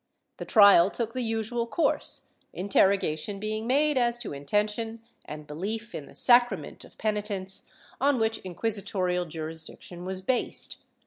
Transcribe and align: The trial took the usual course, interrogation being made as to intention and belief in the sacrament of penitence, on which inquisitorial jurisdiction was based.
The 0.37 0.45
trial 0.45 0.89
took 0.89 1.13
the 1.13 1.21
usual 1.21 1.67
course, 1.67 2.31
interrogation 2.53 3.39
being 3.39 3.67
made 3.67 3.99
as 3.99 4.17
to 4.17 4.33
intention 4.33 5.03
and 5.25 5.45
belief 5.45 5.93
in 5.93 6.07
the 6.07 6.15
sacrament 6.15 6.83
of 6.83 6.97
penitence, 6.97 7.65
on 7.99 8.17
which 8.17 8.39
inquisitorial 8.39 9.25
jurisdiction 9.25 10.03
was 10.03 10.23
based. 10.23 10.77